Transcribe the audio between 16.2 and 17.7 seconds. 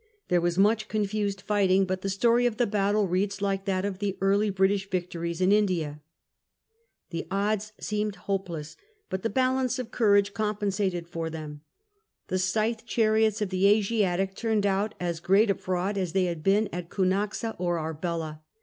had been at Ounaxa